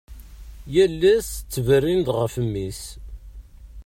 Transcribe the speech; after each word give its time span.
Yal 0.73 1.01
ass 1.15 1.29
ttberrin-d 1.35 2.07
ɣef 2.17 2.33
mmi-s. 2.45 2.81